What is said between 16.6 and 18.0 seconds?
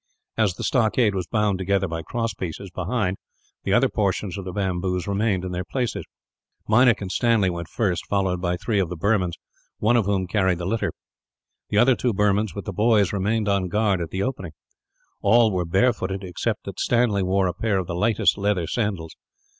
that Stanley wore a pair of the